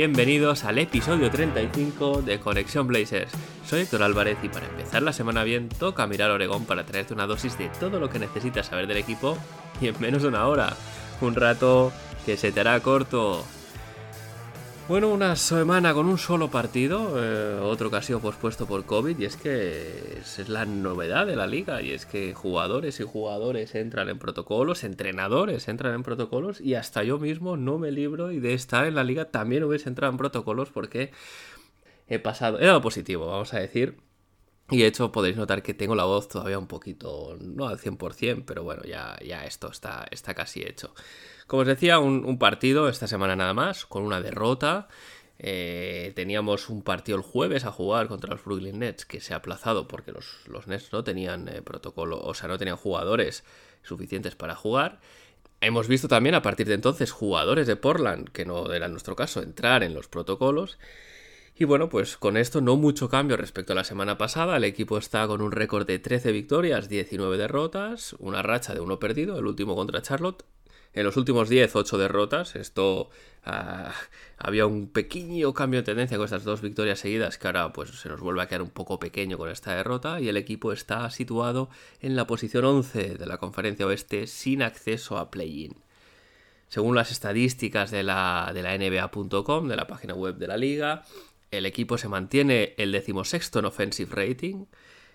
[0.00, 3.30] Bienvenidos al episodio 35 de Conexión Blazers.
[3.66, 7.26] Soy Héctor Álvarez y para empezar la semana bien toca mirar Oregón para traerte una
[7.26, 9.36] dosis de todo lo que necesitas saber del equipo
[9.78, 10.74] y en menos de una hora.
[11.20, 11.92] Un rato
[12.24, 13.44] que se te hará corto.
[14.90, 19.16] Bueno, una semana con un solo partido, eh, otro que ha sido pospuesto por COVID,
[19.20, 23.76] y es que es la novedad de la liga, y es que jugadores y jugadores
[23.76, 28.40] entran en protocolos, entrenadores entran en protocolos, y hasta yo mismo no me libro y
[28.40, 31.12] de estar en la liga también hubiese entrado en protocolos porque
[32.08, 33.94] he pasado, he dado positivo, vamos a decir,
[34.70, 38.44] y de hecho podéis notar que tengo la voz todavía un poquito, no al 100%,
[38.46, 40.94] pero bueno, ya, ya esto está, está casi hecho.
[41.46, 44.88] Como os decía, un, partido esta semana nada más, con una derrota.
[45.38, 49.38] Eh, teníamos un partido el jueves a jugar contra los Brooklyn Nets que se ha
[49.38, 53.42] aplazado porque los, los Nets no tenían eh, protocolo, o sea, no tenían jugadores
[53.82, 55.00] suficientes para jugar.
[55.62, 59.42] Hemos visto también a partir de entonces jugadores de Portland, que no era nuestro caso,
[59.42, 60.78] entrar en los protocolos.
[61.56, 64.56] Y bueno, pues con esto no mucho cambio respecto a la semana pasada.
[64.56, 68.98] El equipo está con un récord de 13 victorias, 19 derrotas, una racha de uno
[68.98, 70.44] perdido, el último contra Charlotte.
[70.92, 72.56] En los últimos 10, 8 derrotas.
[72.56, 73.10] Esto
[73.44, 73.92] ah,
[74.38, 78.08] había un pequeño cambio de tendencia con estas dos victorias seguidas que ahora pues se
[78.08, 81.68] nos vuelve a quedar un poco pequeño con esta derrota y el equipo está situado
[82.00, 85.76] en la posición 11 de la conferencia oeste sin acceso a play-in.
[86.68, 91.02] Según las estadísticas de la, de la NBA.com, de la página web de la liga,
[91.50, 94.66] el equipo se mantiene el decimosexto en offensive rating.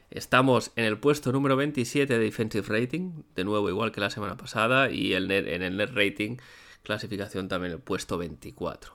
[0.10, 4.38] Estamos en el puesto número 27 de defensive rating, de nuevo igual que la semana
[4.38, 6.38] pasada, y el net, en el net rating,
[6.84, 8.94] clasificación también el puesto 24.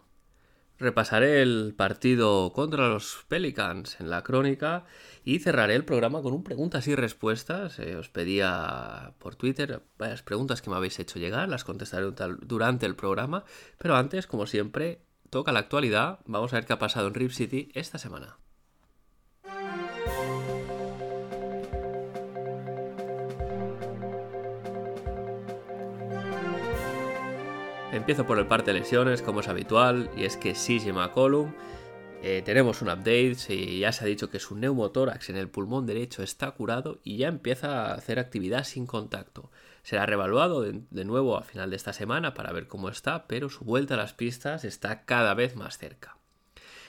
[0.78, 4.86] Repasaré el partido contra los Pelicans en la crónica
[5.24, 7.78] y cerraré el programa con un preguntas y respuestas.
[7.78, 12.06] Eh, os pedía por Twitter varias preguntas que me habéis hecho llegar, las contestaré
[12.40, 13.44] durante el programa,
[13.76, 16.18] pero antes, como siempre, toca la actualidad.
[16.26, 18.36] Vamos a ver qué ha pasado en Rip City esta semana.
[27.92, 31.52] Empiezo por el parte de lesiones, como es habitual, y es que CJ McCollum,
[32.22, 35.86] eh, tenemos un update, y ya se ha dicho que su neumotórax en el pulmón
[35.86, 39.50] derecho está curado y ya empieza a hacer actividad sin contacto.
[39.82, 43.64] Será revaluado de, nuevo a final de esta semana para ver cómo está, pero su
[43.64, 46.16] vuelta a las pistas está cada vez más cerca.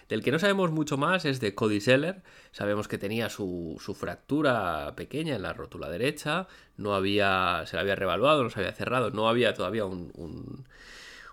[0.10, 2.22] Del que no sabemos mucho más es de Cody Seller.
[2.52, 7.82] Sabemos que tenía su, su, fractura pequeña en la rótula derecha, no había, se la
[7.82, 10.68] había revaluado, no se había cerrado, no había todavía un, un,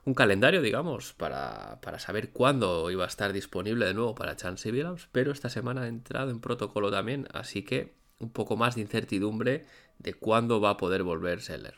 [0.04, 4.70] un calendario, digamos, para, para, saber cuándo iba a estar disponible de nuevo para Chance
[4.70, 8.82] Williams, pero esta semana ha entrado en protocolo también, así que un poco más de
[8.82, 9.66] incertidumbre
[9.98, 11.74] de cuándo va a poder volver Seller.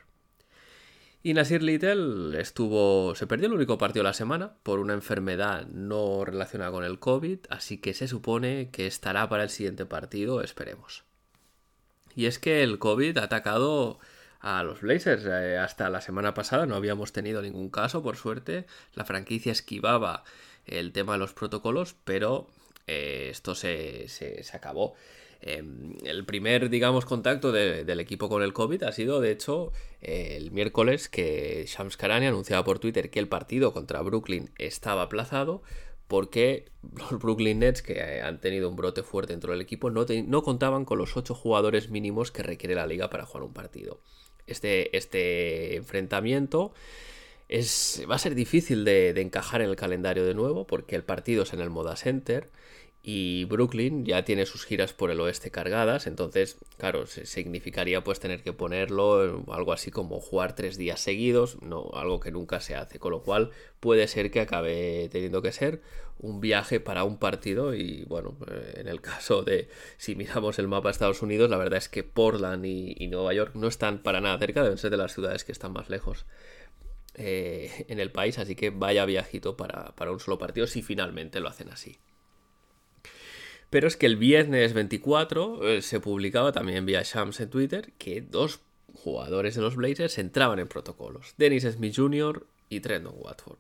[1.23, 3.15] Y Nasir Little estuvo.
[3.15, 6.99] se perdió el único partido de la semana por una enfermedad no relacionada con el
[6.99, 11.05] COVID, así que se supone que estará para el siguiente partido, esperemos.
[12.17, 13.99] Y es que el COVID ha atacado
[14.41, 15.25] a los Blazers.
[15.27, 18.67] Eh, hasta la semana pasada no habíamos tenido ningún caso, por suerte.
[18.95, 20.25] La franquicia esquivaba
[20.65, 22.49] el tema de los protocolos, pero
[22.87, 24.95] eh, esto se, se, se acabó.
[25.43, 25.63] Eh,
[26.05, 30.51] el primer, digamos, contacto de, del equipo con el COVID ha sido, de hecho, el
[30.51, 35.63] miércoles que Shams Karani anunciaba por Twitter que el partido contra Brooklyn estaba aplazado
[36.09, 36.67] porque
[36.99, 40.99] los Brooklyn Nets, que han tenido un brote fuerte dentro del equipo, no, contaban con
[40.99, 44.01] los 8 jugadores mínimos que requiere la liga para jugar un partido.
[44.47, 46.73] Este, este enfrentamiento
[47.49, 51.45] es, va a ser difícil de encajar en el calendario de nuevo porque el partido
[51.45, 52.51] es en el Moda Center
[53.03, 58.43] y Brooklyn ya tiene sus giras por el oeste cargadas, entonces, claro, significaría pues tener
[58.43, 62.99] que ponerlo algo así como jugar tres días seguidos, no, algo que nunca se hace,
[62.99, 63.51] con lo cual
[63.81, 65.81] puede ser que acabe teniendo que ser
[66.19, 68.37] un viaje para un partido y bueno,
[68.75, 72.05] en el caso de si miramos el mapa de Estados Unidos, la verdad es que
[72.05, 75.45] Portland y, y Nueva York no están para nada cerca, deben ser de las ciudades
[75.45, 76.27] que están más lejos.
[77.15, 81.41] Eh, en el país, así que vaya viajito para, para un solo partido si finalmente
[81.41, 81.99] lo hacen así.
[83.71, 88.21] Pero es que el viernes 24 eh, se publicaba también vía Shams en Twitter que
[88.21, 88.61] dos
[88.93, 91.35] jugadores de los Blazers entraban en protocolos.
[91.39, 93.59] Dennis Smith Jr., y Trenton Watford.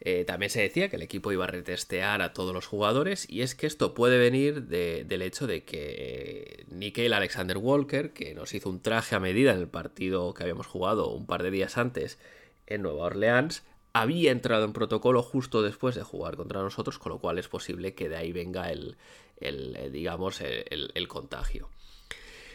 [0.00, 3.42] Eh, también se decía que el equipo iba a retestear a todos los jugadores y
[3.42, 8.68] es que esto puede venir del hecho de que Nickel Alexander Walker, que nos hizo
[8.68, 12.18] un traje a medida en el partido que habíamos jugado un par de días antes
[12.66, 13.62] en Nueva Orleans,
[13.92, 17.94] había entrado en protocolo justo después de jugar contra nosotros, con lo cual es posible
[17.94, 18.96] que de ahí venga el,
[19.42, 21.68] eh, digamos, el, contagio.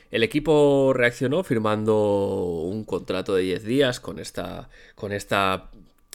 [0.09, 5.69] El equipo reaccionó firmando un contrato de 10 días con esta, con esta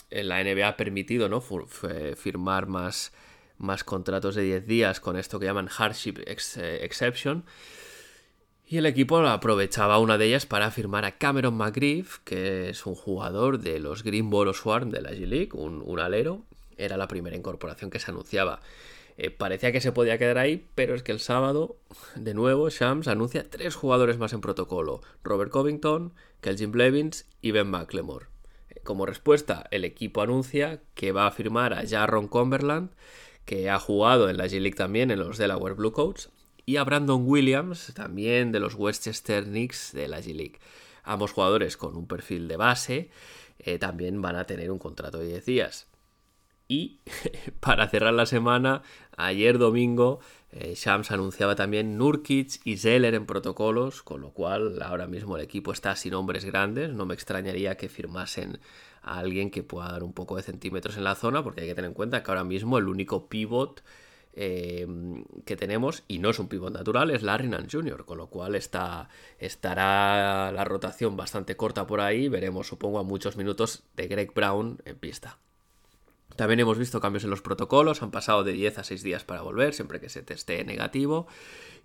[0.09, 1.41] la NBA ha permitido ¿no?
[1.41, 3.11] firmar más,
[3.57, 7.45] más contratos de 10 días con esto que llaman hardship eh, exception.
[8.65, 12.95] Y el equipo aprovechaba una de ellas para firmar a Cameron McGriff, que es un
[12.95, 16.43] jugador de los Greenboro Swarm de la G-League, un, alero.
[16.77, 18.61] Era la primera incorporación que se anunciaba.
[19.17, 21.77] Eh, parecía que se podía quedar ahí, pero es que el sábado,
[22.15, 27.69] de nuevo, Shams anuncia tres jugadores más en protocolo: Robert Covington, Kelvin Blevins y Ben
[27.69, 28.27] McLemore.
[28.83, 32.91] Como respuesta, el equipo anuncia que va a firmar a Jarron Cumberland,
[33.45, 36.31] que ha jugado en la G-League también en los Delaware Bluecoats,
[36.65, 40.59] y a Brandon Williams, también de los Westchester Knicks de la G-League.
[41.03, 43.09] Ambos jugadores con un perfil de base
[43.59, 45.87] eh, también van a tener un contrato de 10 días.
[46.67, 46.99] Y
[47.59, 48.83] para cerrar la semana,
[49.17, 50.19] ayer domingo,
[50.51, 55.43] eh, Shams anunciaba también Nurkic y Zeller en protocolos, con lo cual ahora mismo el
[55.43, 56.93] equipo está sin hombres grandes.
[56.93, 58.59] No me extrañaría que firmasen
[59.01, 61.75] a alguien que pueda dar un poco de centímetros en la zona, porque hay que
[61.75, 63.83] tener en cuenta que ahora mismo el único pivot
[64.35, 64.87] eh,
[65.45, 68.55] que tenemos, y no es un pivot natural, es Larry Nance Jr., con lo cual
[68.55, 72.29] está, estará la rotación bastante corta por ahí.
[72.29, 75.39] Veremos, supongo, a muchos minutos de Greg Brown en pista.
[76.35, 79.41] También hemos visto cambios en los protocolos, han pasado de 10 a 6 días para
[79.41, 81.27] volver, siempre que se teste negativo.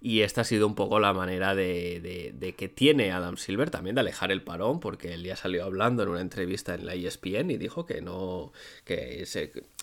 [0.01, 4.01] Y esta ha sido un poco la manera de, que tiene Adam Silver también de
[4.01, 7.57] alejar el parón, porque él ya salió hablando en una entrevista en la ESPN y
[7.57, 8.53] dijo que no,
[8.85, 9.27] que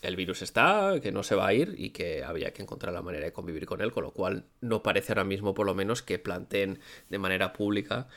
[0.01, 3.01] el virus está, que no se va a ir y que había que encontrar la
[3.01, 6.01] manera de convivir con él, con lo cual no parece ahora mismo por lo menos
[6.01, 6.79] que planteen
[7.09, 8.07] de manera pública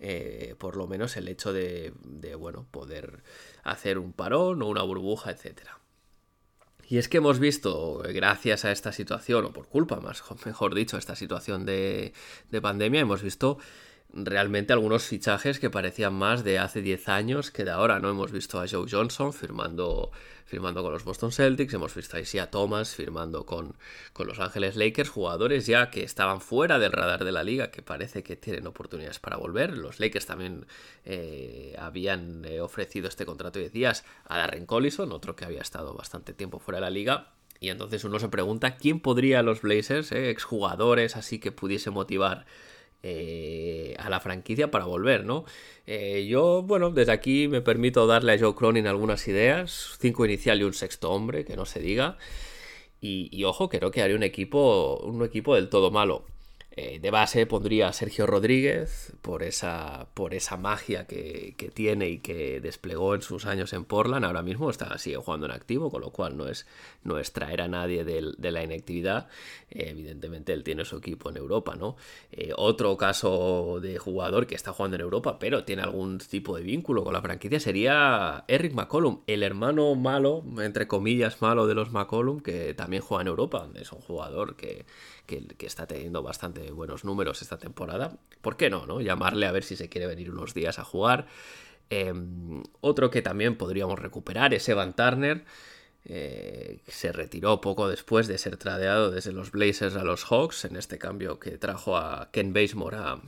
[0.00, 3.22] eh, por lo menos el hecho de, de, bueno, poder
[3.64, 5.78] hacer un parón o una burbuja, etcétera.
[6.88, 10.96] Y es que hemos visto, gracias a esta situación, o por culpa, más mejor dicho,
[10.96, 12.14] a esta situación de,
[12.50, 13.58] de pandemia, hemos visto
[14.12, 18.10] realmente algunos fichajes que parecían más de hace 10 años que de ahora, ¿no?
[18.10, 20.10] Hemos visto a Joe Johnson firmando,
[20.46, 23.76] firmando con los Boston Celtics, hemos visto a Isia Thomas firmando con,
[24.14, 27.82] con Los Ángeles Lakers, jugadores ya que estaban fuera del radar de la liga, que
[27.82, 29.76] parece que tienen oportunidades para volver.
[29.76, 30.66] Los Lakers también
[31.04, 35.94] eh, habían eh, ofrecido este contrato de días a Darren Collison, otro que había estado
[35.94, 37.32] bastante tiempo fuera de la liga.
[37.60, 42.46] Y entonces uno se pregunta quién podría los Blazers, eh, exjugadores así que pudiese motivar
[43.02, 45.44] eh, a la franquicia para volver, ¿no?
[45.86, 50.60] Eh, yo, bueno, desde aquí me permito darle a Joe Cronin algunas ideas, cinco inicial
[50.60, 52.18] y un sexto hombre, que no se diga.
[53.00, 56.24] Y, y ojo, creo que haría un equipo, un equipo del todo malo.
[56.80, 62.18] Eh, de base pondría a Sergio Rodríguez por esa, por esa magia que, tiene y
[62.18, 64.24] que desplegó en sus años en Portland.
[64.24, 66.68] Ahora mismo está, sigue jugando en activo, con lo cual no es,
[67.02, 69.26] no es traer a nadie de, la inactividad.
[69.70, 71.96] Eh, evidentemente él tiene su equipo en Europa, ¿no?
[72.30, 76.62] Eh, otro caso de jugador que está jugando en Europa, pero tiene algún tipo de
[76.62, 81.90] vínculo con la franquicia sería Eric McCollum, el hermano malo, entre comillas malo de los
[81.90, 83.68] McCollum, que también juega en Europa.
[83.74, 84.86] Es un jugador que
[85.28, 88.16] que, está teniendo bastante buenos números esta temporada.
[88.40, 89.00] ¿Por qué no, no?
[89.00, 91.26] Llamarle a ver si se quiere venir unos días a jugar.
[91.90, 95.44] Em, otro que también podríamos recuperar es Evan Turner.
[96.06, 100.76] Eh, se retiró poco después de ser tradeado desde los Blazers a los Hawks en
[100.76, 103.20] este cambio que trajo a Ken Basemore a,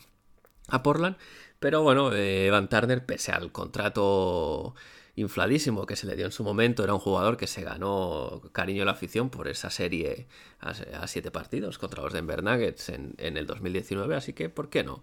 [0.69, 1.16] a Portland.
[1.59, 4.75] Pero bueno, eh, Evan Turner, pese al contrato
[5.21, 6.85] infladísimo que se le dio en su momento.
[6.85, 10.27] Era un jugador que se ganó cariño a la afición por esa serie
[10.61, 15.03] a, siete partidos contra los Denver Nuggets en, el 2019, así que, ¿por qué no?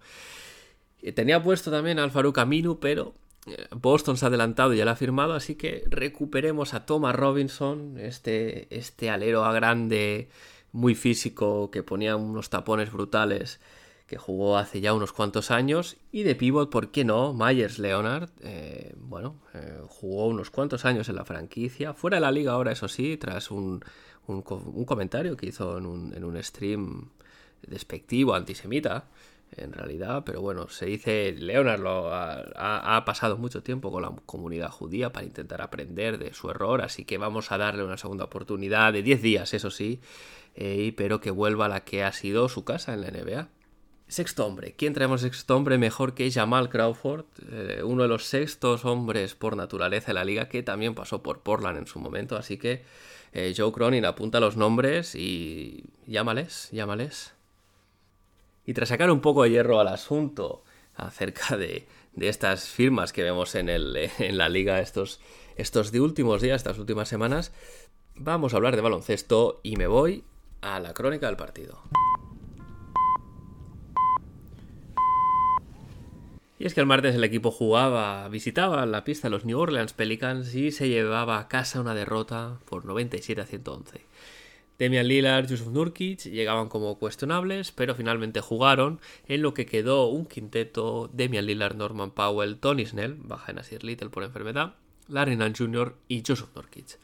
[1.16, 4.92] Tenía puesto también al Farouk Aminu, pero eh, Boston se ha adelantado y ya lo
[4.92, 10.30] ha firmado, así que recuperemos a Thomas Robinson, este, este alero a grande,
[10.72, 13.60] muy físico, que ponía unos tapones brutales
[14.08, 15.98] que jugó hace ya unos cuantos años.
[16.12, 17.34] Y de pivot, ¿por qué no?
[17.34, 22.32] Myers Leonard, eh, bueno, eh, jugó unos cuantos años en la franquicia, fuera de la
[22.32, 23.84] liga ahora, eso sí, tras un,
[24.28, 27.10] un, comentario que hizo en un, en un stream
[27.68, 29.06] despectivo, antisemita,
[29.56, 34.70] en realidad, pero bueno, se dice, Leonard lo ha, pasado mucho tiempo con la comunidad
[34.70, 38.92] judía para intentar aprender de su error, así que vamos a darle una segunda oportunidad
[38.94, 40.02] de 10 días, eso sí,
[40.56, 43.48] eh, pero que vuelva a la que ha sido su casa en la NBA.
[44.08, 44.74] Sexto hombre.
[44.78, 47.26] ¿Quién traemos sexto hombre mejor que Jamal Crawford?
[47.52, 51.42] Eh, uno de los sextos hombres por naturaleza de la liga que también pasó por
[51.42, 52.38] Portland en su momento.
[52.38, 52.86] Así que
[53.34, 57.34] eh, Joe Cronin apunta los nombres y llámales, llámales.
[58.66, 60.64] Y tras sacar un poco de hierro al asunto
[60.96, 61.86] acerca de,
[62.18, 65.20] estas firmas que vemos en, el, en la liga estos,
[65.58, 67.52] estos de últimos días, estas últimas semanas,
[68.16, 70.24] vamos a hablar de baloncesto y me voy
[70.62, 71.82] a la crónica del partido.
[76.60, 79.94] Y es que el martes el equipo jugaba, visitaba la pista de los New Orleans
[79.94, 84.02] Pelicans y se llevaba a casa una derrota por 97 a 111.
[84.80, 90.26] Demian Lillard, Yusuf Nurkic llegaban como cuestionables, pero finalmente jugaron en lo que quedó un
[90.26, 94.76] quinteto Demian Lillard, Norman Powell, Tony Snell, baja en Asir Little por enfermedad,
[95.08, 95.96] Larry Nance Jr.
[96.08, 96.98] y Yusuf Nurkic.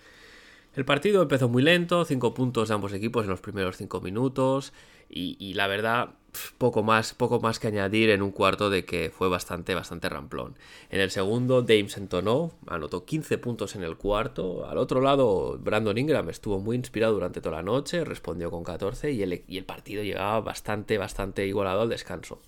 [0.75, 4.73] El partido empezó muy lento, 5 puntos de ambos equipos en los primeros 5 minutos
[5.09, 6.15] y, la verdad
[6.57, 10.55] poco más, poco más que añadir en un cuarto de que fue bastante, bastante ramplón.
[10.89, 14.67] En el segundo, Dame se entonó, anotó 15 puntos en el cuarto.
[14.67, 19.11] Al otro lado, Brandon Ingram estuvo muy inspirado durante toda la noche, respondió con 14
[19.11, 22.39] y el, y el partido llegaba bastante, bastante igualado al descanso.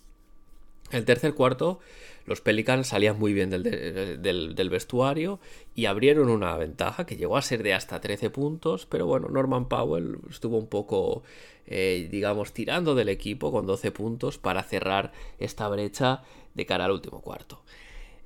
[0.91, 1.79] El tercer cuarto,
[2.25, 5.39] los Pelicans salían muy bien del, vestuario
[5.73, 9.67] y abrieron una ventaja que llegó a ser de hasta 13 puntos, pero bueno, Norman
[9.67, 11.23] Powell estuvo un poco,
[11.67, 16.91] eh, digamos, tirando del equipo con 12 puntos para cerrar esta brecha de cara al
[16.91, 17.61] último cuarto.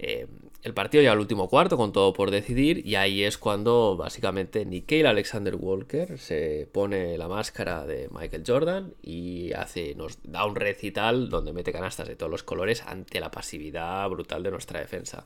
[0.02, 0.28] Eh,
[0.64, 4.66] el partido ya al último cuarto con todo por decidir y ahí es cuando básicamente
[4.66, 10.56] Nikhil Alexander Walker se pone la máscara de Michael Jordan y hace, nos da un
[10.56, 15.26] recital donde mete canastas de todos los colores ante la pasividad brutal de nuestra defensa.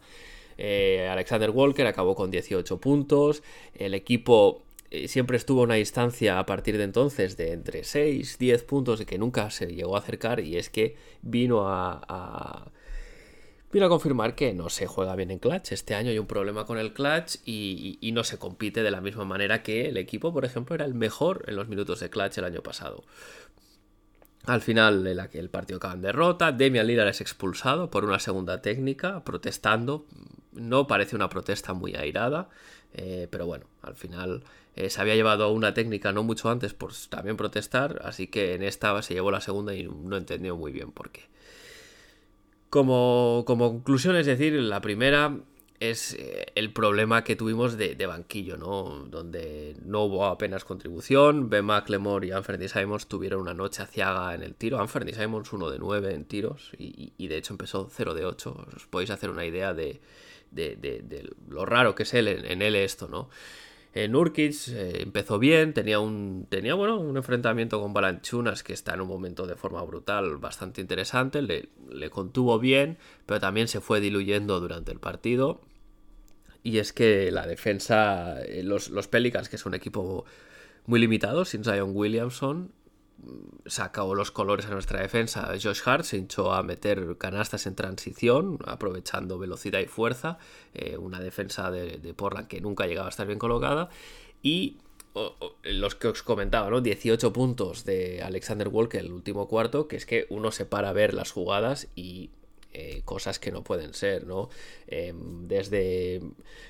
[0.58, 3.44] Eh, Alexander Walker acabó con 18 puntos,
[3.76, 4.64] el equipo
[5.08, 9.18] siempre estuvo a una distancia a partir de entonces de entre 6, 10 puntos que
[9.18, 12.72] nunca se llegó a acercar y es que vino a
[13.74, 15.72] Vino a confirmar que no se juega bien en clutch.
[15.72, 19.26] Este año hay un problema con el clutch y, no se compite de la misma
[19.26, 22.44] manera que el equipo, por ejemplo, era el mejor en los minutos de clutch el
[22.44, 23.04] año pasado.
[24.46, 26.52] Al final el, el partido acaba en derrota.
[26.52, 30.06] Demian Lillard es expulsado por una segunda técnica, protestando.
[30.52, 32.50] No parece una protesta muy airada,
[32.94, 34.44] eh, pero bueno, al final
[34.76, 38.64] eh, se había llevado una técnica no mucho antes por también protestar, así que en
[38.64, 41.22] esta se llevó la segunda y no entendió muy bien por qué.
[42.74, 45.38] Como, conclusión, es decir, la primera
[45.80, 49.06] es eh, el problema que tuvimos de, banquillo, ¿no?
[49.12, 51.52] Donde no hubo apenas contribución.
[51.52, 54.80] Ben McLemore y Anthony Simons tuvieron una noche aciaga en el tiro.
[54.80, 58.66] Anthony Simons uno de 9 en tiros y, de hecho empezó 0 de 8.
[58.76, 60.02] Os podéis hacer una idea de,
[61.48, 63.30] lo raro que es él, en, en él esto, ¿no?
[63.96, 68.96] Eh, Nurkic eh, empezó bien, tenía un tenía bueno, un enfrentamiento con Balanchunas que está
[68.96, 71.70] en un momento de forma brutal bastante interesante, le,
[72.10, 72.98] contuvo bien,
[73.28, 75.62] pero también se fue diluyendo durante el partido.
[76.64, 80.26] Y es que la defensa, eh, los, los Pelicans, que es un equipo
[80.86, 82.72] muy limitado, sin Zion Williamson,
[83.66, 85.48] sacó los colores a nuestra defensa.
[85.62, 90.38] Josh Hart se hinchó a meter canastas en transición, aprovechando velocidad y fuerza.
[90.74, 93.90] Eh, una defensa de, Portland que nunca llegaba a estar bien colocada.
[94.42, 94.78] Y
[95.64, 96.82] los que os comentaba, ¿no?
[96.82, 100.94] 18 puntos de Alexander Walker el último cuarto, que es que uno se para a
[100.94, 102.32] ver las jugadas y
[102.76, 104.50] eh, cosas que no pueden ser, ¿no?
[104.88, 106.22] Em, desde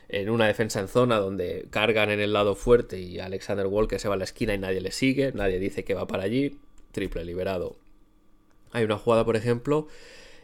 [0.09, 4.09] en una defensa en zona donde cargan en el lado fuerte y Alexander Walker se
[4.09, 6.57] va a la esquina y nadie le sigue, nadie dice que va para allí,
[6.91, 7.77] triple liberado.
[8.71, 9.87] Hay una jugada, por ejemplo,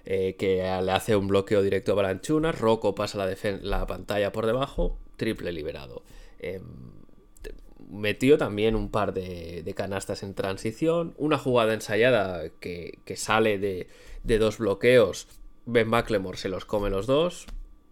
[0.05, 4.45] eh, que le hace un bloqueo directo a Balanchunas, Rocco pasa la, la, pantalla por
[4.45, 6.03] debajo, triple liberado.
[6.39, 6.63] Em,
[7.89, 13.87] metió también un par de, canastas en transición, una jugada ensayada que, sale de,
[14.23, 15.27] de dos bloqueos
[15.71, 17.45] Ben McLemore se los come los dos,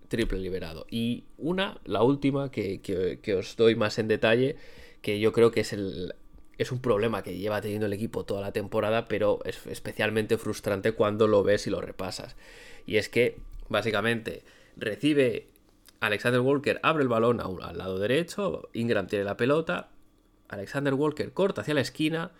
[0.08, 0.88] triple liberado.
[0.90, 4.56] Y una, la última, que, os doy más en detalle,
[5.02, 6.16] que yo creo que es, el,
[6.58, 10.94] es un problema que lleva teniendo el equipo toda la temporada, pero es especialmente frustrante
[10.94, 12.36] cuando lo ves y lo repasas.
[12.86, 13.38] Y es que,
[13.70, 14.44] básicamente,
[14.76, 15.48] recibe
[16.00, 19.90] Alexander Walker, abre el balón al lado derecho, Ingram tiene la pelota,
[20.48, 22.32] Alexander Walker corta hacia la esquina,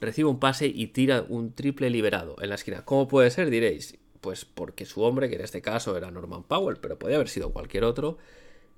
[0.00, 2.84] recibe un pase y tira un triple liberado en la esquina.
[2.84, 3.50] ¿Cómo puede ser?
[3.50, 4.01] Diréis.
[4.22, 7.52] Pues porque su hombre, que en este caso era Norman Powell, pero podía haber sido
[7.52, 8.16] cualquier otro,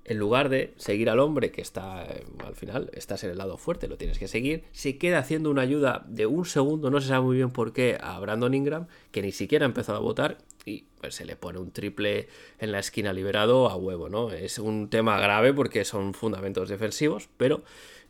[0.04, 3.56] en lugar de seguir al hombre que está eh, al final, estás en el lado
[3.56, 7.08] fuerte, lo tienes que seguir, se queda haciendo una ayuda de un segundo, no se
[7.08, 10.38] sabe muy bien por qué, a Brandon Ingram, que ni siquiera ha empezado a votar,
[10.66, 14.30] y pues se le pone un triple en la esquina liberado a huevo, ¿no?
[14.30, 17.62] Es un tema grave porque son fundamentos defensivos, pero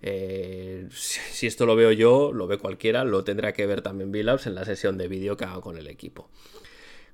[0.02, 4.46] eh, si esto lo veo yo, lo ve cualquiera, lo tendrá que ver también Billups
[4.46, 6.28] en la sesión de vídeo que haga con el equipo.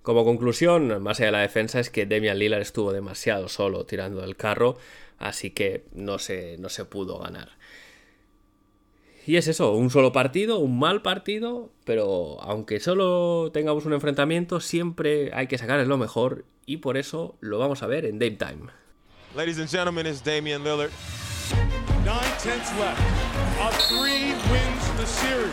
[0.03, 4.25] Como conclusión, más allá de la defensa, es que Demian Lillard estuvo demasiado solo tirando
[4.25, 4.79] el carro,
[5.19, 7.51] así que no se, no se pudo ganar.
[9.27, 14.61] Y es eso, un solo partido, un mal partido, pero aunque solo tengamos un enfrentamiento,
[14.61, 18.37] siempre hay que sacar lo mejor y por eso lo vamos a ver en Dame
[18.37, 18.71] Time.
[19.37, 20.91] Ladies and gentlemen, it's Damian Lillard.
[22.05, 23.01] Nine tenths left.
[23.61, 25.53] A three wins the series.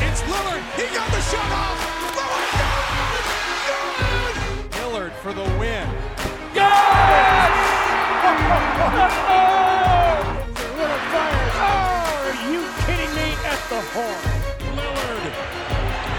[0.00, 0.60] It's Lillard.
[0.76, 2.09] He got the shot off.
[5.22, 5.86] For the win.
[14.74, 15.24] Lillard.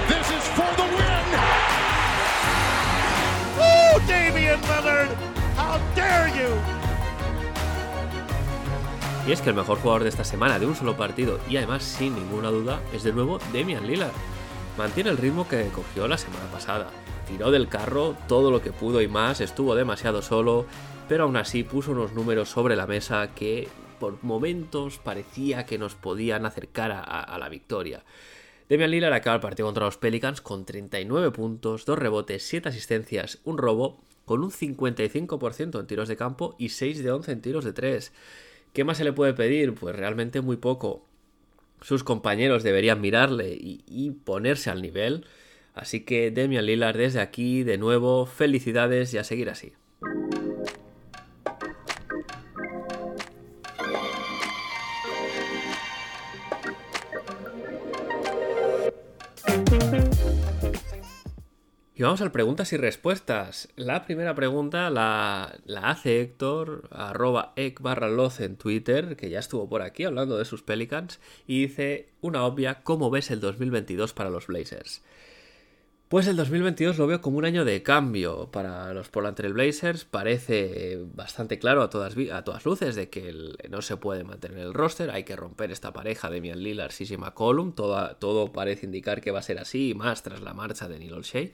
[0.08, 1.25] This is for the win.
[3.58, 5.10] Oh, Damian Lillard.
[5.58, 6.53] How dare you?
[9.27, 11.81] Y es que el mejor jugador de esta semana de un solo partido y además
[11.81, 14.13] sin ninguna duda es de nuevo Demian Lillard.
[14.77, 16.91] Mantiene el ritmo que cogió la semana pasada.
[17.28, 20.66] Tiró del carro todo lo que pudo y más, estuvo demasiado solo,
[21.08, 23.68] pero aún así puso unos números sobre la mesa que
[24.00, 28.04] por momentos parecía que nos podían acercar a, la victoria.
[28.68, 33.40] Demian Lillard acaba el partido contra los Pelicans con 39 puntos, 2 rebotes, 7 asistencias,
[33.44, 37.63] un robo, con un 55% en tiros de campo y 6 de 11 en tiros
[37.63, 38.12] de 3.
[38.74, 39.75] ¿Qué más se le puede pedir?
[39.75, 41.06] Pues realmente muy poco.
[41.82, 45.25] Sus compañeros deberían mirarle y ponerse al nivel.
[45.74, 49.74] Así que Demian Lillard desde aquí, de nuevo, felicidades y a seguir así.
[62.01, 63.70] Y vamos al preguntas y respuestas.
[63.75, 67.54] La primera pregunta la, hace Héctor, arroba
[68.10, 72.44] loz en Twitter, que ya estuvo por aquí hablando de sus Pelicans, y dice una
[72.44, 75.04] obvia, ¿cómo ves el 2022 para los Blazers?
[76.12, 80.03] Pues el 2022 lo veo como un año de cambio para los Portland Blazers.
[80.03, 83.34] Parece bastante claro a todas, a todas luces de que
[83.70, 85.09] no se puede mantener el roster.
[85.09, 87.72] Hay que romper esta pareja de Mian Lillard, Sissy McCollum.
[87.72, 91.14] Todo, todo parece indicar que va a ser así, más tras la marcha de Neil
[91.14, 91.53] Olshey.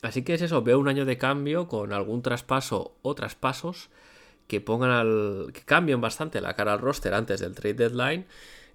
[0.00, 3.90] Así que es eso, veo un año de cambio con algún traspaso o traspasos
[4.48, 5.50] que pongan al.
[5.52, 8.24] que cambien bastante la cara al roster antes del trade deadline.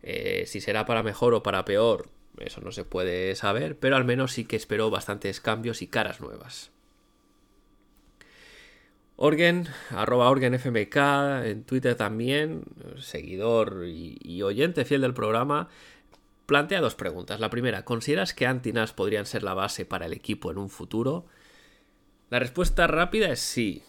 [0.03, 4.05] Eh, si será para mejor o para peor, eso no se puede saber, pero al
[4.05, 6.71] menos sí que espero bastantes cambios y caras nuevas.
[9.21, 10.95] Orgen, arroba OrgenFMK,
[11.43, 12.63] en Twitter también,
[12.99, 15.67] seguidor y, oyente fiel del programa,
[16.45, 17.41] plantea dos preguntas.
[17.41, 21.25] La primera, ¿consideras que Antinas podrían ser la base para el equipo en un futuro?
[22.29, 23.83] La respuesta rápida es sí.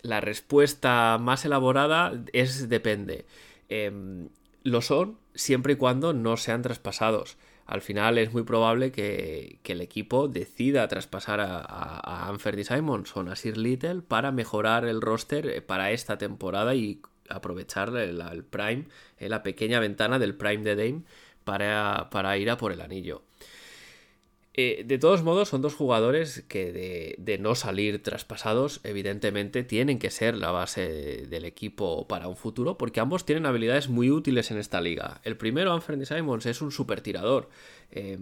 [0.00, 3.26] La respuesta más elaborada es depende.
[3.68, 4.26] Eh,
[4.62, 7.36] lo son siempre y cuando no sean traspasados
[7.72, 12.64] al final es muy probable que, que el equipo decida traspasar a, a, a Anferdy
[12.64, 18.84] Simonson, a Sir Little, para mejorar el roster para esta temporada y aprovechar el, prime,
[19.18, 21.02] la pequeña ventana del prime de Dame
[21.44, 23.22] para, para ir a por el anillo.
[24.54, 30.10] Eh, de todos modos, son dos jugadores que de, no salir traspasados, evidentemente tienen que
[30.10, 34.58] ser la base del equipo para un futuro, porque ambos tienen habilidades muy útiles en
[34.58, 35.22] esta liga.
[35.24, 37.48] El primero, Anthony Simons, es un super tirador.
[37.90, 38.18] Eh,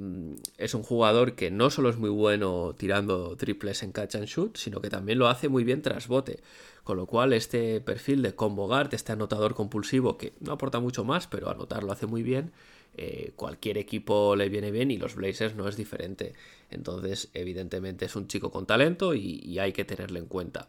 [0.57, 4.57] es un jugador que no solo es muy bueno tirando triples en catch and shoot,
[4.57, 6.41] sino que también lo hace muy bien tras bote.
[6.85, 11.05] Con lo cual, este perfil de combo guard, este anotador compulsivo, que no aporta mucho
[11.05, 12.53] más, pero anotar lo hace muy bien,
[12.97, 16.35] eh, cualquier equipo le viene bien y los Blazers no es diferente.
[16.71, 20.69] Entonces, evidentemente es un chico con talento y, y hay que tenerlo en cuenta.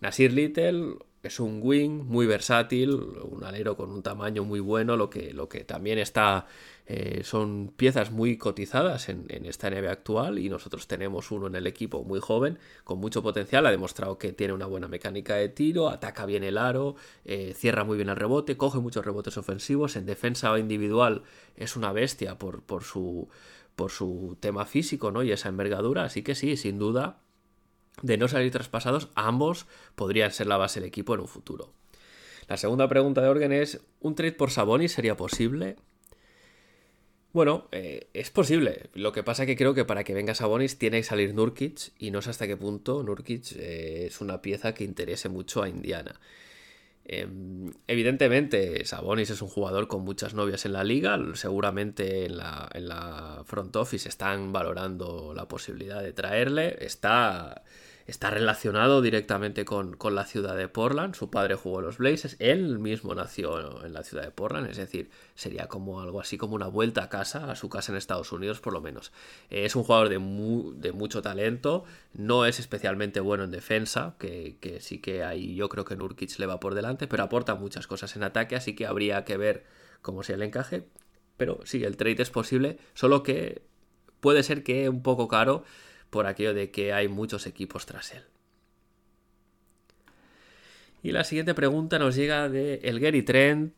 [0.00, 5.10] Nasir Little es un wing muy versátil, un alero con un tamaño muy bueno, lo
[5.10, 6.46] que, lo que también está,
[6.86, 11.66] eh, son piezas muy cotizadas en, esta NBA actual y nosotros tenemos uno en el
[11.66, 15.90] equipo muy joven, con mucho potencial, ha demostrado que tiene una buena mecánica de tiro,
[15.90, 20.06] ataca bien el aro, eh, cierra muy bien el rebote, coge muchos rebotes ofensivos, en
[20.06, 21.22] defensa individual
[21.54, 23.28] es una bestia por, por, su,
[23.76, 25.22] por su tema físico ¿no?
[25.22, 27.20] y esa envergadura, así que sí, sin duda
[28.02, 31.72] de no salir traspasados, ambos podrían ser la base del equipo en un futuro.
[32.48, 35.76] La segunda pregunta de Orgen es, ¿un trade por Sabonis sería posible?
[37.32, 38.90] Bueno, eh, es posible.
[38.92, 41.92] Lo que pasa es que creo que para que venga Sabonis tiene que salir Nurkic
[41.96, 45.68] y no sé hasta qué punto Nurkic eh, es una pieza que interese mucho a
[45.68, 46.18] Indiana.
[47.04, 47.28] Eh,
[47.86, 51.18] evidentemente, Sabonis es un jugador con muchas novias en la liga.
[51.34, 56.76] Seguramente en la, en la front office están valorando la posibilidad de traerle.
[56.80, 57.62] Está
[58.10, 61.14] está relacionado directamente con, la ciudad de Portland.
[61.14, 65.10] Su padre jugó los Blazers, él mismo nació en la ciudad de Portland, es decir,
[65.34, 68.60] sería como algo así como una vuelta a casa, a su casa en Estados Unidos
[68.60, 69.12] por lo menos.
[69.48, 74.80] es un jugador de, de, mucho talento, no es especialmente bueno en defensa, que, que,
[74.80, 78.16] sí que ahí yo creo que Nurkic le va por delante, pero aporta muchas cosas
[78.16, 79.64] en ataque, así que habría que ver
[80.02, 80.84] cómo sea el encaje.
[81.36, 83.62] Pero sí, el trade es posible, solo que
[84.20, 85.64] puede ser que un poco caro
[86.10, 88.24] por aquello de que hay muchos equipos tras él.
[91.02, 93.72] Y la siguiente pregunta nos llega de el Gary Trent,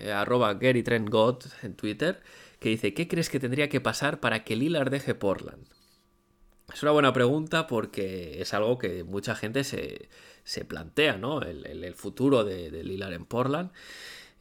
[0.00, 2.20] eh, arroba Gary Trent God en Twitter,
[2.60, 5.66] que dice, ¿qué crees que tendría que pasar para que Lillard deje Portland?
[6.72, 10.08] Es una buena pregunta porque es algo que mucha gente se,
[10.66, 11.42] plantea, ¿no?
[11.42, 13.72] El, futuro de, de Lillard en Portland.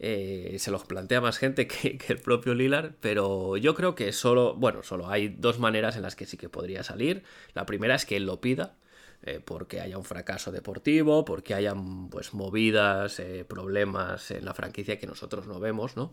[0.04, 4.56] Eh, se los plantea más gente que, el propio Lilar, pero yo creo que solo,
[4.56, 7.24] bueno, solo hay dos maneras en las que sí que podría salir.
[7.54, 8.74] La primera es que él lo pida,
[9.22, 14.98] eh, porque haya un fracaso deportivo, porque hayan pues movidas, eh, problemas en la franquicia
[14.98, 16.12] que nosotros no vemos, ¿no?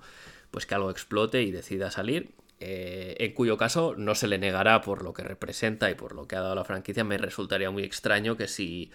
[0.51, 2.35] Pues que algo explote y decida salir.
[2.61, 6.37] en cuyo caso no se le negará por lo que representa y por lo que
[6.37, 7.05] ha dado la franquicia.
[7.05, 8.91] Me resultaría muy extraño que si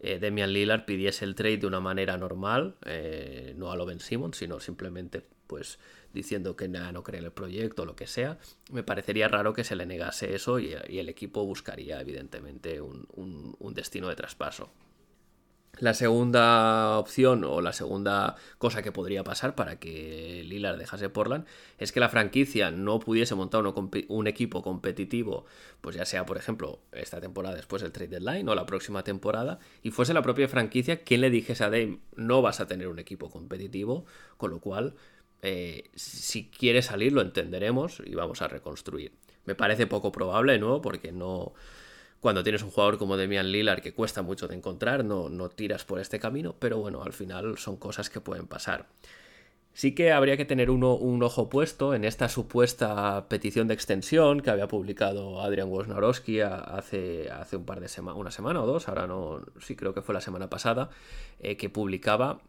[0.00, 4.00] eh, Demian Lillard pidiese el trade de una manera normal, eh, no a lo Ben
[4.00, 5.78] Simmons, sino simplemente pues
[6.12, 8.38] diciendo que no cree en el proyecto o lo que sea,
[8.72, 14.08] me parecería raro que se le negase eso y, el equipo buscaría evidentemente un destino
[14.08, 14.70] de traspaso.
[15.78, 21.44] La segunda opción o la segunda cosa que podría pasar para que Lillard dejase Portland
[21.76, 25.44] es que la franquicia no pudiese montar un, equipo competitivo,
[25.82, 29.58] pues ya sea, por ejemplo, esta temporada después del trade deadline o la próxima temporada,
[29.82, 32.98] y fuese la propia franquicia quien le dijese a Dame no vas a tener un
[32.98, 34.06] equipo competitivo,
[34.38, 34.94] con lo cual,
[35.42, 39.12] eh, si quiere salir lo entenderemos y vamos a reconstruir.
[39.44, 40.80] Me parece poco probable, ¿no?
[40.80, 41.52] Porque no
[42.20, 45.84] cuando tienes un jugador como Demian Lillard que cuesta mucho de encontrar, no, no tiras
[45.84, 48.86] por este camino, pero bueno, al final son cosas que pueden pasar.
[49.74, 54.40] Sí que habría que tener uno, un ojo puesto en esta supuesta petición de extensión
[54.40, 58.88] que había publicado Adrian Wojnarowski hace, hace un par de semanas, una semana o dos,
[58.88, 60.88] ahora no, sí creo que fue la semana pasada,
[61.40, 62.40] eh, que publicaba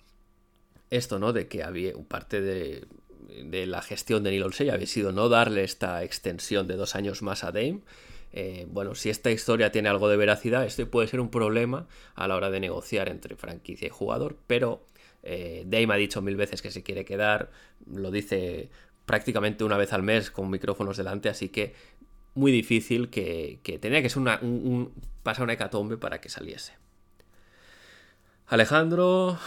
[0.89, 1.33] esto, ¿no?
[1.33, 2.87] De que había parte de,
[3.43, 7.21] de la gestión de Neil Olsey había sido no darle esta extensión de dos años
[7.21, 7.81] más a Dame
[8.33, 12.27] eh, bueno, si esta historia tiene algo de veracidad, esto puede ser un problema a
[12.27, 14.85] la hora de negociar entre franquicia y jugador, pero
[15.23, 17.51] eh, Dame ha dicho mil veces que se quiere quedar,
[17.85, 18.69] lo dice
[19.05, 21.73] prácticamente una vez al mes con micrófonos delante, así que
[22.35, 26.73] muy difícil que, tenía que ser una, un, pasar una hecatombe para que saliese.
[28.45, 29.37] Alejandro,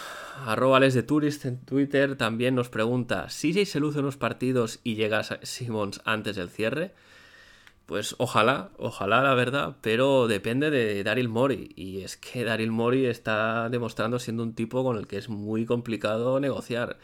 [0.45, 5.23] arroba de Tourist en Twitter, también nos pregunta, si se luce unos partidos y llega
[5.43, 6.93] Simmons antes del cierre,
[7.91, 11.73] pues ojalá, ojalá la verdad, pero depende de Daryl Mori.
[11.75, 15.65] Y es que Daryl Mori está demostrando siendo un tipo con el que es muy
[15.65, 16.99] complicado negociar.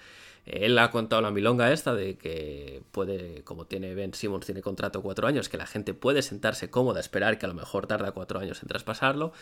[0.46, 5.02] Él ha contado la milonga esta de que puede, como tiene Ben Simmons, tiene contrato
[5.02, 8.40] cuatro años, que la gente puede sentarse cómoda, esperar que a lo mejor tarda cuatro
[8.40, 9.34] años en traspasarlo.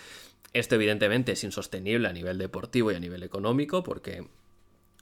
[0.53, 4.27] Esto evidentemente es insostenible a nivel deportivo y a nivel económico, porque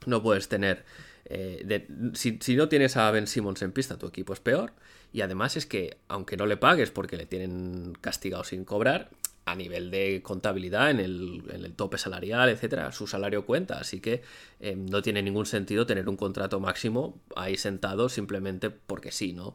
[0.04, 0.84] no puedes tener...
[1.24, 4.74] Eh, si, si no tienes a Ben Simmons en pista, tu equipo es peor.
[5.14, 9.10] Y además es que, aunque no le pagues porque le tienen castigado sin cobrar,
[9.44, 13.78] a nivel de contabilidad, en el, tope salarial, etcétera, su salario cuenta.
[13.78, 14.22] Así que
[14.58, 19.54] eh, no tiene ningún sentido tener un contrato máximo ahí sentado simplemente porque sí, ¿no?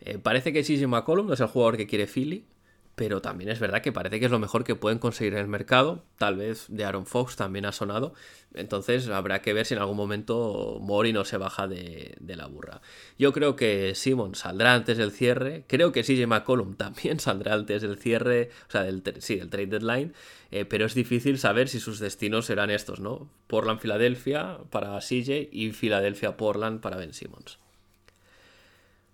[0.00, 2.46] Eh, parece que CJ McCollum no es el jugador que quiere Philly,
[2.94, 5.48] pero también es verdad que parece que es lo mejor que pueden conseguir en el
[5.48, 6.04] mercado.
[6.16, 8.14] Tal vez de Aaron Fox también ha sonado.
[8.54, 12.82] Entonces habrá que ver si en algún momento Mori no se baja de, la burra.
[13.18, 15.64] Yo creo que Simon saldrá antes del cierre.
[15.66, 19.66] Creo que CJ McCollum también saldrá antes del cierre, o sea, del, sí, del trade
[19.66, 20.14] deadline.
[20.52, 23.28] Eh, pero es difícil saber si sus destinos serán estos, ¿no?
[23.48, 27.58] Portland-Filadelfia para CJ y Filadelfia-Portland para Ben Simmons.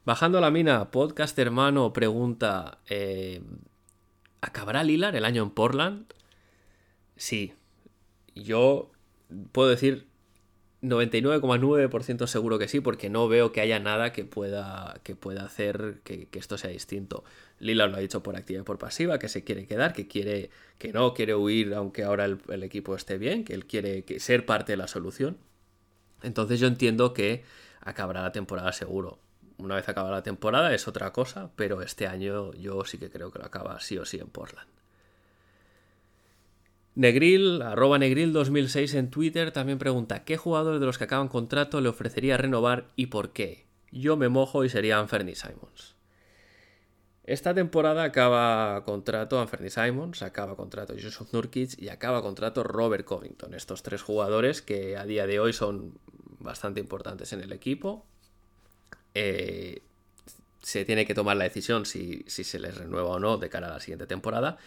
[0.05, 3.43] Bajando la mina, podcast hermano pregunta: eh,
[4.40, 6.12] ¿Acabará Lilar el año en Portland?
[7.16, 7.53] Sí.
[8.35, 8.90] Yo
[9.53, 10.07] puedo decir
[10.83, 16.00] 99,9% seguro que sí, porque no veo que haya nada que pueda, que pueda hacer
[16.05, 17.22] que, esto sea distinto.
[17.59, 20.50] Lila lo ha dicho por activa y por pasiva, que se quiere quedar, que quiere,
[20.79, 24.72] que no quiere huir aunque ahora el, equipo esté bien, que él quiere ser parte
[24.72, 25.37] de la solución.
[26.22, 27.44] Entonces yo entiendo que
[27.81, 29.18] acabará la temporada seguro
[29.62, 33.31] una vez acaba la temporada es otra cosa, pero este año yo sí que creo
[33.31, 34.68] que lo acaba sí o sí en Portland.
[36.94, 41.81] Negril, arroba Negril 2006 en Twitter, también pregunta ¿qué jugador de los que acaban contrato
[41.81, 43.66] le ofrecería renovar y por qué?
[43.92, 45.96] Yo me mojo y sería Anferny Simons.
[47.31, 53.55] Esta temporada acaba contrato Anthony Simons, acaba contrato Joseph Nurkic y acaba contrato Robert Covington.
[53.55, 55.94] Estos tres jugadores que a día de hoy son
[56.40, 58.05] bastante importantes en el equipo.
[59.14, 59.83] Eh,
[60.62, 63.68] se tiene que tomar la decisión si, si, se les renueva o no de cara
[63.68, 64.59] a la siguiente temporada.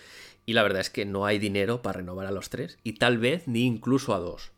[0.46, 3.18] Y la verdad es que no hay dinero para renovar a los tres y tal
[3.18, 4.52] vez ni incluso a dos.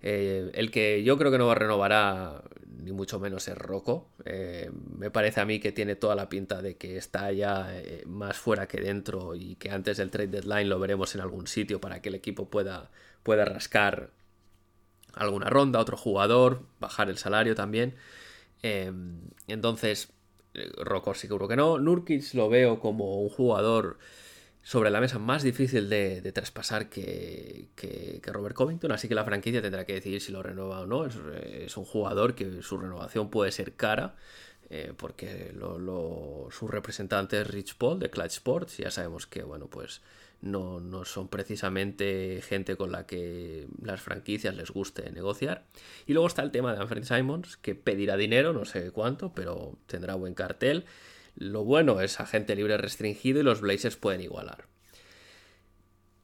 [0.00, 2.42] Eh, el que yo creo que no renovará,
[2.82, 4.08] ni mucho menos, es Rocco.
[4.24, 7.68] Eh, me parece a mí que tiene toda la pinta de que está ya
[8.06, 11.80] más fuera que dentro y que antes del trade deadline lo veremos en algún sitio
[11.80, 12.90] para que el equipo pueda,
[13.24, 14.10] pueda rascar
[15.18, 17.94] alguna ronda, otro jugador, bajar el salario también.
[18.62, 20.12] Entonces,
[20.78, 21.78] Rocco seguro que no.
[21.78, 23.98] Nurkic lo veo como un jugador
[24.62, 27.70] sobre la mesa más difícil de, traspasar que,
[28.26, 31.06] Robert Covington, así que la franquicia tendrá que decidir si lo renueva o no.
[31.06, 34.16] Es, un jugador que su renovación puede ser cara,
[34.68, 35.54] eh, porque
[36.50, 40.02] su representante es Rich Paul de Clutch Sports, ya sabemos que, bueno, pues
[40.40, 45.64] no, no, son precisamente gente con la que las franquicias les guste negociar.
[46.06, 49.78] Y luego está el tema de Anthony Simons, que pedirá dinero, no sé cuánto, pero
[49.86, 50.84] tendrá buen cartel.
[51.34, 54.66] Lo bueno es agente libre restringido y los Blazers pueden igualar.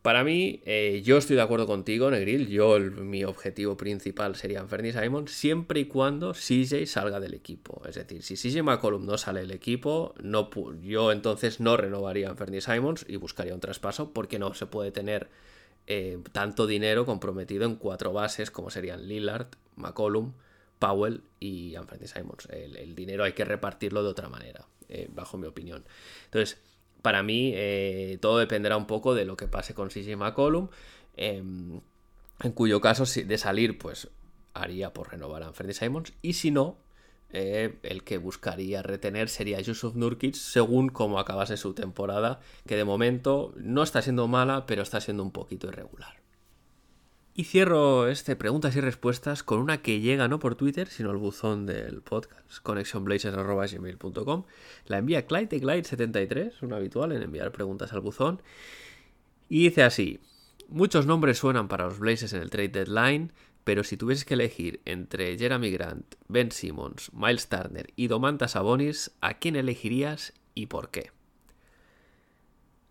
[0.04, 2.48] Para mí, eh, yo estoy de acuerdo contigo, Negril.
[2.48, 7.80] Yo, mi objetivo principal sería Fernie Simon, siempre y cuando CJ salga del equipo.
[7.88, 10.14] Es decir, si CJ McCollum no sale del equipo,
[10.82, 15.30] yo entonces no renovaría a Simons y buscaría un traspaso porque no se puede tener
[15.86, 20.34] eh, tanto dinero comprometido en cuatro bases como serían Lillard, McCollum,
[20.80, 22.46] Powell y Anthony Simons.
[22.50, 24.66] el, dinero hay que repartirlo de otra manera.
[24.90, 25.82] Eh, bajo mi opinión.
[26.26, 26.60] Entonces,
[27.04, 30.68] para mí, eh, todo dependerá un poco de lo que pase con CJ McCollum,
[31.18, 31.82] em,
[32.40, 34.08] en cuyo caso, de salir, pues
[34.54, 36.78] haría por renovar a Anthony Simons, y si no,
[37.28, 42.84] eh, el que buscaría retener sería Yusuf Nurkic, según cómo acabase su temporada, que de
[42.84, 46.23] momento no está siendo mala, pero está siendo un poquito irregular.
[47.36, 51.16] Y cierro este preguntas y respuestas con una que llega no por Twitter, sino al
[51.16, 54.44] buzón del podcast, connectionblazers.gmail.com.
[54.86, 58.40] La envía Clyde Glide73, un habitual en enviar preguntas al buzón.
[59.48, 60.20] Y dice así:
[60.68, 63.32] Muchos nombres suenan para los Blazers en el trade deadline,
[63.64, 69.10] pero si tuvieses que elegir entre Jeremy Grant, Ben Simmons, Miles Turner y Domantas Sabonis,
[69.20, 71.13] ¿a quién elegirías y por qué?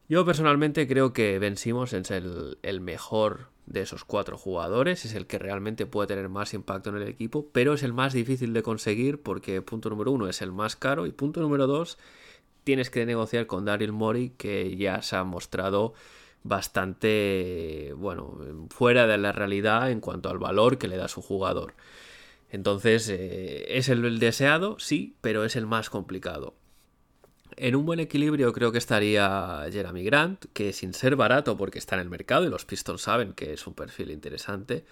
[0.09, 5.25] Yo personalmente creo que Ben Simmons es el, mejor de esos cuatro jugadores, es el
[5.27, 8.63] que realmente puede tener más impacto en el equipo, pero es el más difícil de
[8.63, 11.97] conseguir porque punto número uno es el más caro y punto número dos
[12.65, 15.93] tienes que negociar con Daryl Morey que ya se ha mostrado
[16.43, 18.37] bastante bueno
[18.69, 21.73] fuera de la realidad en cuanto al valor que le da su jugador.
[22.49, 24.77] Entonces, eh, ¿es el deseado?
[24.79, 26.53] Sí, pero es el más complicado.
[27.57, 31.95] En un buen equilibrio creo que estaría Jeremy Grant, que sin ser barato porque está
[31.95, 34.85] en el mercado y los Pistons saben que es un perfil interesante,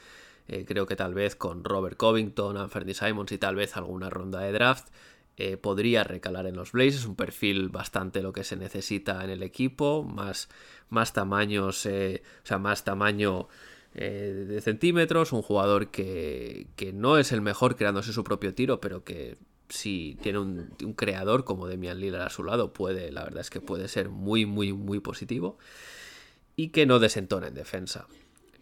[0.47, 4.41] eh, creo que tal vez con Robert Covington, Anthony Simons y tal vez alguna ronda
[4.41, 4.89] de draft
[5.37, 9.43] eh, podría recalar en los Blazers, un perfil bastante lo que se necesita en el
[9.43, 10.49] equipo, más,
[10.89, 13.47] más tamaños, eh, o sea, más tamaño
[13.93, 19.03] de centímetros, un jugador que, que no es el mejor creándose su propio tiro, pero
[19.03, 19.37] que
[19.71, 23.61] si tiene un, creador como Demian Lillard a su lado, puede, la verdad es que
[23.61, 25.57] puede ser muy, muy, muy positivo.
[26.55, 28.07] Y que no desentona en defensa.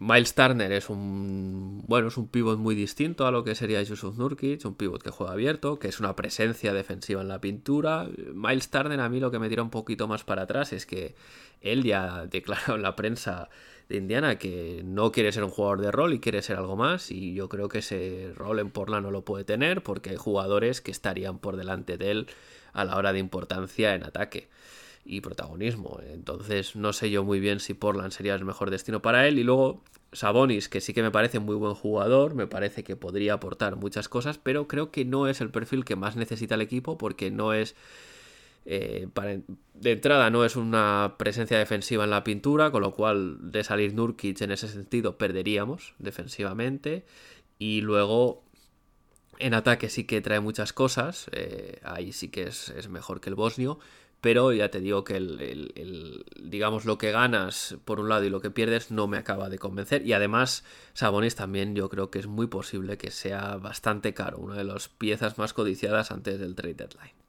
[0.02, 4.16] Miles Turner es un bueno, es un pivot muy distinto a lo que sería Yusuf
[4.16, 8.08] Nurkic, un pivot que juega abierto, que es una presencia defensiva en la pintura.
[8.32, 11.14] Miles Turner a mí lo que me tira un poquito más para atrás es que
[11.60, 13.50] él ya declarado en la prensa
[13.90, 17.10] de Indiana que no quiere ser un jugador de rol y quiere ser algo más
[17.10, 20.80] y yo creo que ese rol en Portland no lo puede tener porque hay jugadores
[20.80, 22.26] que estarían por delante de él
[22.72, 24.48] a la hora de importancia en ataque
[25.04, 26.00] y protagonismo.
[26.12, 29.44] Entonces no sé yo muy bien si Portland sería el mejor destino para él y
[29.44, 29.82] luego
[30.12, 34.08] Sabonis, que sí que me parece muy buen jugador, me parece que podría aportar muchas
[34.08, 37.52] cosas, pero creo que no es el perfil que más necesita el equipo porque no
[37.52, 37.76] es
[38.66, 39.08] eh,
[39.74, 43.94] de entrada no es una presencia defensiva en la pintura, con lo cual de salir
[43.94, 47.04] Nurkic en ese sentido perderíamos defensivamente.
[47.58, 48.44] Y luego
[49.38, 53.34] en ataque sí que trae muchas cosas, eh, ahí sí que es, mejor que el
[53.34, 53.78] bosnio,
[54.20, 58.40] pero ya te digo que el, digamos lo que ganas por un lado y lo
[58.40, 62.26] que pierdes no me acaba de convencer y además Sabonis también yo creo que es
[62.26, 66.74] muy posible que sea bastante caro, una de las piezas más codiciadas antes del trade
[66.74, 67.20] deadline.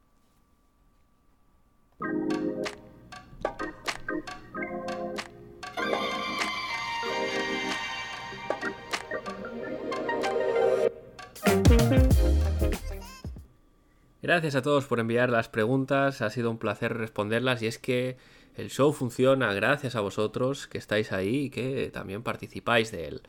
[14.22, 18.16] Gracias a todos por enviar las preguntas, ha sido un placer responderlas y es que
[18.54, 23.22] el show funciona gracias a vosotros que estáis ahí y que también participáis de él.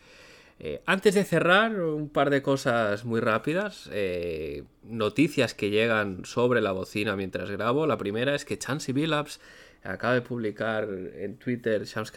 [0.59, 3.89] Eh, antes de cerrar, un par de cosas muy rápidas.
[3.91, 7.87] Eh, noticias que llegan sobre la bocina mientras grabo.
[7.87, 9.39] La primera es que Chansey Billups
[9.83, 12.13] acaba de publicar en Twitter Shams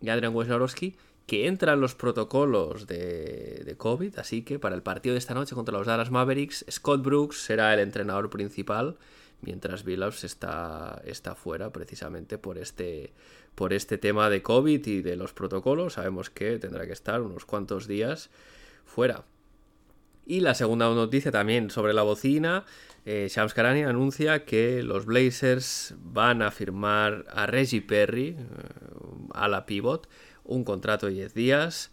[0.00, 0.94] y Adrian Wojnarowski
[1.32, 5.78] que entran los protocolos de, COVID, así que para el partido de esta noche contra
[5.78, 8.98] los Dallas Mavericks, Scott Brooks será el entrenador principal,
[9.40, 13.14] mientras Billups está, está fuera precisamente por este,
[13.54, 15.94] por este tema de COVID y de los protocolos.
[15.94, 18.28] Sabemos que tendrá que estar unos cuantos días
[18.84, 19.24] fuera.
[20.26, 22.66] Y la segunda noticia también sobre la bocina.
[23.06, 28.36] Eh, Shams Karani anuncia que los Blazers van a firmar a Reggie Perry, eh,
[29.32, 30.08] a la pivot,
[30.44, 31.90] un contrato de 10 días.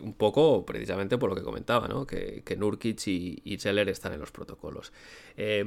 [0.00, 2.06] Un poco precisamente por lo que comentaba, ¿no?
[2.06, 4.92] que, que Nurkic y, y Zeller están en los protocolos.
[5.36, 5.64] Eh,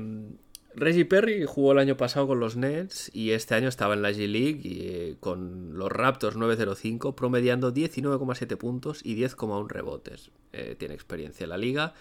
[0.73, 4.11] Reggie Perry jugó el año pasado con los Nets y este año estaba en la
[4.11, 10.31] G-League eh, con los Raptors 905, promediando 19,7 puntos y 10,1 rebotes.
[10.53, 11.93] Eh, tiene experiencia en la liga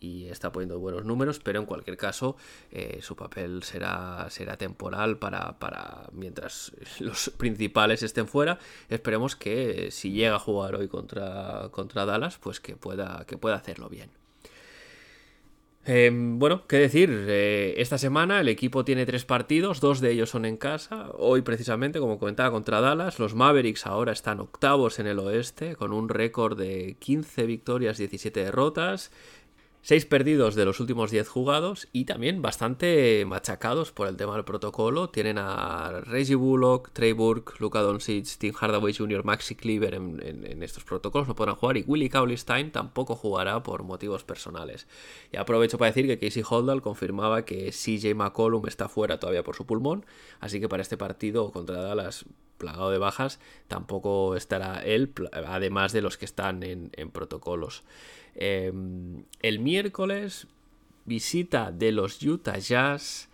[0.00, 2.36] y está poniendo buenos números, pero en cualquier caso
[2.72, 8.58] eh, su papel será, será temporal para, para mientras los principales estén fuera.
[8.88, 13.56] Esperemos que si llega a jugar hoy contra, contra Dallas, pues que pueda, que pueda
[13.56, 14.10] hacerlo bien.
[15.86, 20.28] Eh, bueno, qué decir, eh, esta semana el equipo tiene tres partidos, dos de ellos
[20.28, 21.10] son en casa.
[21.16, 25.92] Hoy precisamente, como comentaba, contra Dallas, los Mavericks ahora están octavos en el oeste, con
[25.92, 29.10] un récord de 15 victorias, 17 derrotas.
[29.82, 34.44] 6 perdidos de los últimos 10 jugados y también bastante machacados por el tema del
[34.44, 35.08] protocolo.
[35.08, 40.84] Tienen a Reggie Bullock, Trey Burke, Luka Doncic, Tim Hardaway Jr., Maxi Cleaver en, estos
[40.84, 44.86] protocolos, no podrán jugar y Willie Cauley-Stein tampoco jugará por motivos personales.
[45.32, 49.56] Y aprovecho para decir que Casey Holdall confirmaba que CJ McCollum está fuera todavía por
[49.56, 50.04] su pulmón,
[50.40, 52.26] así que para este partido contra Dallas
[52.60, 57.82] plagado de bajas, tampoco estará él, además de los que están en, protocolos.
[58.36, 58.72] Eh,
[59.40, 60.46] el miércoles,
[61.06, 63.29] visita de los Utah Jazz,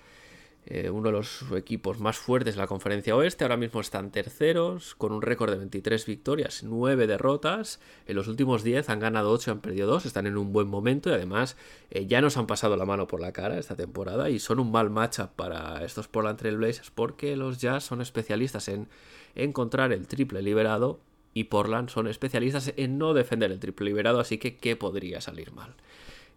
[0.68, 3.44] eh, uno de los equipos más fuertes de la conferencia oeste.
[3.44, 7.80] Ahora mismo están terceros, con un récord de 23 victorias, 9 derrotas.
[8.06, 11.08] En los últimos 10 han ganado 8, han perdido 2, están en un buen momento
[11.08, 11.56] y además
[11.90, 14.72] eh, ya nos han pasado la mano por la cara esta temporada y son un
[14.72, 18.88] mal matchup para estos Portland Trail Blazers porque los Jazz son especialistas en
[19.36, 20.98] encontrar el triple liberado
[21.32, 25.52] y Portland son especialistas en no defender el triple liberado, así que ¿qué podría salir
[25.52, 25.74] mal?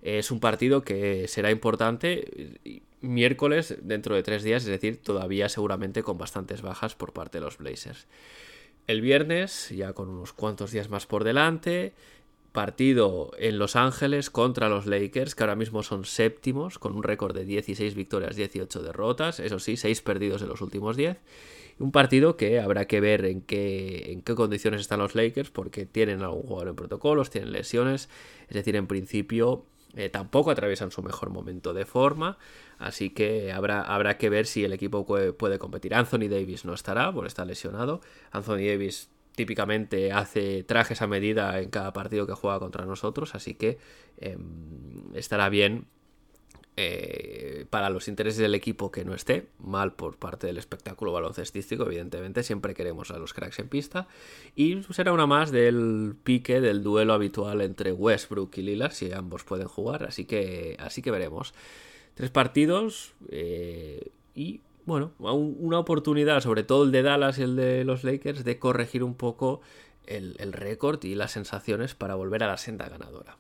[0.02, 6.04] Es un partido que será importante miércoles dentro de tres días, es decir, todavía seguramente
[6.04, 8.08] con bastantes bajas por parte de los Blazers.
[8.88, 11.94] El viernes, ya con unos cuantos días más por delante,
[12.52, 17.36] partido en Los Ángeles contra los Lakers, que ahora mismo son séptimos, con un récord
[17.36, 21.18] de 16 victorias, 18 derrotas, eso sí, 6 perdidos en los últimos 10.
[21.78, 25.86] Un partido que habrá que ver en qué, en qué condiciones están los Lakers, porque
[25.86, 28.10] tienen algún jugador en protocolos, tienen lesiones,
[28.48, 32.38] es decir, en principio eh, tampoco atraviesan su mejor momento de forma,
[32.78, 35.96] así que habrá, habrá que ver si el equipo puede, puede competir.
[35.96, 38.02] Anthony Davis no estará, porque está lesionado.
[38.32, 43.54] Anthony Davis típicamente hace trajes a medida en cada partido que juega contra nosotros, así
[43.56, 43.78] que
[44.18, 44.38] eh,
[45.14, 45.88] estará bien
[46.82, 51.84] eh, para los intereses del equipo que no esté, mal por parte del espectáculo baloncestístico,
[51.84, 54.08] evidentemente, siempre queremos a los cracks en pista,
[54.56, 59.44] y será una más del pique, del duelo habitual entre Westbrook y Lillard, si ambos
[59.44, 61.54] pueden jugar, así que, así que veremos.
[62.14, 67.84] Tres partidos eh, y, bueno, una oportunidad, sobre todo el de Dallas y el de
[67.84, 69.60] los Lakers, de corregir un poco
[70.06, 73.38] el, el récord y las sensaciones para volver a la senda ganadora.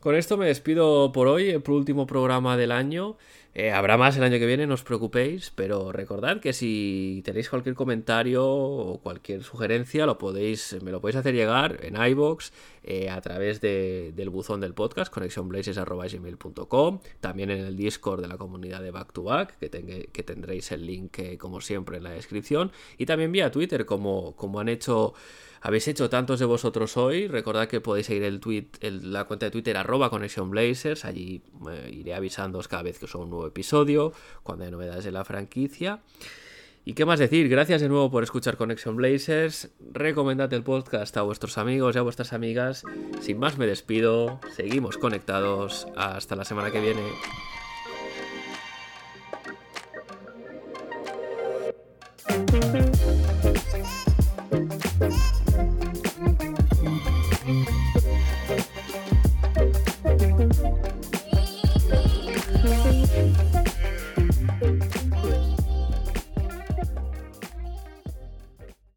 [0.00, 3.18] Con esto me despido por hoy, el último programa del año.
[3.52, 7.50] Eh, habrá más el año que viene, no os preocupéis, pero recordad que si tenéis
[7.50, 12.50] cualquier comentario o cualquier sugerencia, lo podéis, me lo podéis hacer llegar en iBox
[12.82, 18.38] eh, a través de, del buzón del podcast, connectionblazes.gmail.com, también en el Discord de la
[18.38, 22.04] comunidad de Back to Back, que, ten, que tendréis el link, eh, como siempre, en
[22.04, 25.12] la descripción, y también vía Twitter, como han hecho
[25.60, 27.26] habéis hecho tantos de vosotros hoy.
[27.28, 30.50] Recordad que podéis seguir el tweet, la cuenta de Twitter arroba Conexión
[31.04, 35.12] Allí eh, iré avisándoos cada vez que os un nuevo episodio, cuando hay novedades de
[35.12, 36.00] la franquicia.
[36.84, 37.48] ¿Y qué más decir?
[37.48, 39.70] Gracias de nuevo por escuchar Conexión Blazers.
[39.92, 42.84] Recomendad el podcast a vuestros amigos y a vuestras amigas.
[43.20, 44.40] Sin más me despido.
[44.56, 45.86] Seguimos conectados.
[45.94, 47.02] Hasta la semana que viene.